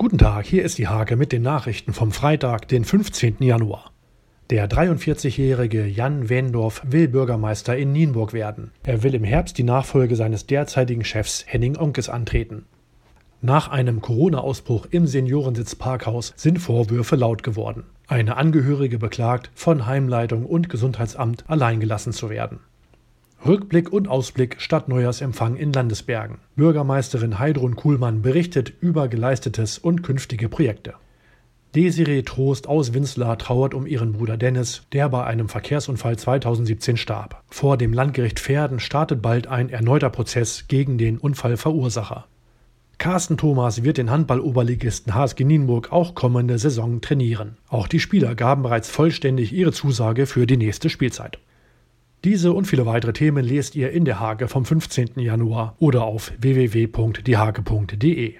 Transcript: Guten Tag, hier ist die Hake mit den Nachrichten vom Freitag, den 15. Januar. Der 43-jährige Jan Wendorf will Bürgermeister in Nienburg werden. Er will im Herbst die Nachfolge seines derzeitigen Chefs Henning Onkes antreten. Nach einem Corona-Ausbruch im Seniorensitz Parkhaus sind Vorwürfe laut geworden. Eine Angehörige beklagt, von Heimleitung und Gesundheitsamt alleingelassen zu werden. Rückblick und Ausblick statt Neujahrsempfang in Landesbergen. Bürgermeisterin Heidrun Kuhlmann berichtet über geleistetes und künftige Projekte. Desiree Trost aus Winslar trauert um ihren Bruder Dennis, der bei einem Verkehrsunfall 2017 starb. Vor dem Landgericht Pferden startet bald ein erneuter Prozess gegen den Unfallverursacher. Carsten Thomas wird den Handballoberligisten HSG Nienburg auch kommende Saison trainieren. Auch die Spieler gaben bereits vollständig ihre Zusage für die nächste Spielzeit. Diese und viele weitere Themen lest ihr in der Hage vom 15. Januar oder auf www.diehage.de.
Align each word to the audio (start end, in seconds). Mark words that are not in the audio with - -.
Guten 0.00 0.16
Tag, 0.16 0.46
hier 0.46 0.62
ist 0.62 0.78
die 0.78 0.86
Hake 0.86 1.16
mit 1.16 1.32
den 1.32 1.42
Nachrichten 1.42 1.92
vom 1.92 2.12
Freitag, 2.12 2.68
den 2.68 2.84
15. 2.84 3.38
Januar. 3.40 3.90
Der 4.48 4.70
43-jährige 4.70 5.86
Jan 5.86 6.28
Wendorf 6.28 6.82
will 6.86 7.08
Bürgermeister 7.08 7.76
in 7.76 7.90
Nienburg 7.90 8.32
werden. 8.32 8.70
Er 8.84 9.02
will 9.02 9.16
im 9.16 9.24
Herbst 9.24 9.58
die 9.58 9.64
Nachfolge 9.64 10.14
seines 10.14 10.46
derzeitigen 10.46 11.02
Chefs 11.02 11.42
Henning 11.48 11.76
Onkes 11.76 12.08
antreten. 12.08 12.66
Nach 13.42 13.72
einem 13.72 14.00
Corona-Ausbruch 14.00 14.86
im 14.92 15.08
Seniorensitz 15.08 15.74
Parkhaus 15.74 16.32
sind 16.36 16.60
Vorwürfe 16.60 17.16
laut 17.16 17.42
geworden. 17.42 17.82
Eine 18.06 18.36
Angehörige 18.36 19.00
beklagt, 19.00 19.50
von 19.56 19.86
Heimleitung 19.86 20.46
und 20.46 20.68
Gesundheitsamt 20.68 21.42
alleingelassen 21.50 22.12
zu 22.12 22.30
werden. 22.30 22.60
Rückblick 23.46 23.92
und 23.92 24.08
Ausblick 24.08 24.56
statt 24.60 24.88
Neujahrsempfang 24.88 25.56
in 25.56 25.72
Landesbergen. 25.72 26.38
Bürgermeisterin 26.56 27.38
Heidrun 27.38 27.76
Kuhlmann 27.76 28.20
berichtet 28.20 28.72
über 28.80 29.08
geleistetes 29.08 29.78
und 29.78 30.02
künftige 30.02 30.48
Projekte. 30.48 30.94
Desiree 31.74 32.22
Trost 32.22 32.66
aus 32.66 32.94
Winslar 32.94 33.38
trauert 33.38 33.74
um 33.74 33.86
ihren 33.86 34.14
Bruder 34.14 34.36
Dennis, 34.36 34.82
der 34.92 35.08
bei 35.08 35.24
einem 35.24 35.48
Verkehrsunfall 35.48 36.18
2017 36.18 36.96
starb. 36.96 37.44
Vor 37.48 37.76
dem 37.76 37.92
Landgericht 37.92 38.40
Pferden 38.40 38.80
startet 38.80 39.22
bald 39.22 39.46
ein 39.46 39.68
erneuter 39.68 40.10
Prozess 40.10 40.66
gegen 40.66 40.98
den 40.98 41.18
Unfallverursacher. 41.18 42.26
Carsten 42.96 43.36
Thomas 43.36 43.84
wird 43.84 43.98
den 43.98 44.10
Handballoberligisten 44.10 45.14
HSG 45.14 45.44
Nienburg 45.44 45.92
auch 45.92 46.16
kommende 46.16 46.58
Saison 46.58 47.00
trainieren. 47.00 47.56
Auch 47.68 47.86
die 47.86 48.00
Spieler 48.00 48.34
gaben 48.34 48.62
bereits 48.62 48.90
vollständig 48.90 49.52
ihre 49.52 49.72
Zusage 49.72 50.26
für 50.26 50.46
die 50.46 50.56
nächste 50.56 50.90
Spielzeit. 50.90 51.38
Diese 52.24 52.52
und 52.52 52.64
viele 52.64 52.84
weitere 52.84 53.12
Themen 53.12 53.44
lest 53.44 53.76
ihr 53.76 53.92
in 53.92 54.04
der 54.04 54.18
Hage 54.18 54.48
vom 54.48 54.64
15. 54.64 55.20
Januar 55.20 55.76
oder 55.78 56.02
auf 56.02 56.32
www.diehage.de. 56.38 58.34